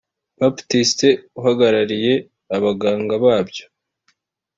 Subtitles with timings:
[0.39, 1.07] Baptiste
[1.39, 2.13] uhagarariye
[2.55, 3.65] abaganga babyo